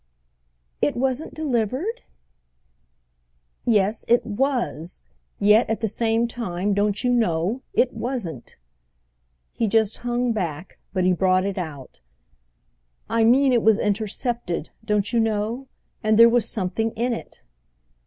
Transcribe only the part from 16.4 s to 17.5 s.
something in it."